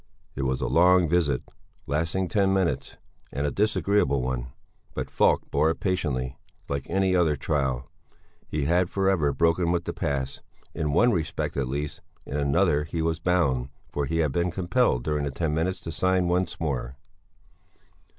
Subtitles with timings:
[0.33, 1.43] It was a long visit,
[1.85, 2.97] lasting ten minutes,
[3.31, 4.47] and a disagreeable one;
[4.95, 7.87] but Falk bore it patiently, like any other trial;
[8.47, 10.41] he had for ever broken with the past;
[10.73, 15.03] in one respect at least; in another he was bound, for he had been compelled
[15.03, 16.97] during the ten minutes to sign once more.